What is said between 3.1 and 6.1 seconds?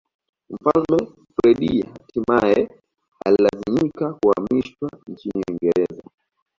alilazimika kuhamishwa nchini Uingereza